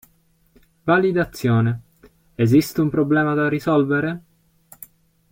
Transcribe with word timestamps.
Validazione: 0.83 1.79
esiste 2.33 2.81
un 2.81 2.89
problema 2.89 3.35
da 3.35 3.47
risolvere? 3.47 4.23